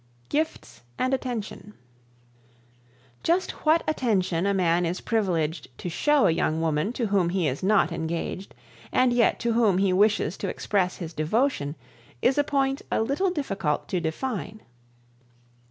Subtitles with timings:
[0.29, 1.75] Gifts and Attention.
[3.21, 7.47] Just what attention a man is privileged to show a young woman to whom he
[7.47, 8.55] is not engaged,
[8.91, 11.75] and yet to whom he wishes to express his devotion,
[12.19, 14.61] is a point a little difficult to define.